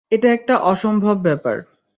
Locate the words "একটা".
0.31-0.53